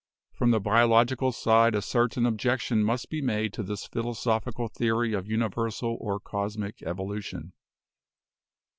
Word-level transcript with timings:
From 0.33 0.49
the 0.49 0.59
biological 0.59 1.31
side 1.31 1.75
a 1.75 1.81
certain 1.83 2.25
objection 2.25 2.83
must 2.83 3.07
be 3.11 3.21
made 3.21 3.53
to 3.53 3.61
this 3.61 3.85
philosophical 3.85 4.67
theory 4.67 5.13
of 5.13 5.27
universal 5.27 5.95
or 5.99 6.19
cosmic 6.19 6.81
evolution. 6.81 7.53